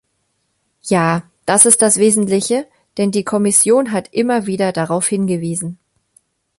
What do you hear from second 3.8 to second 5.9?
hat immer wieder darauf hingewiesen.